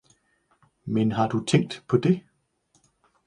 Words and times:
Men 0.87 1.11
har 1.11 1.27
Du 1.27 1.45
tænkt 1.45 1.83
paa 1.89 1.97
det. 1.99 2.21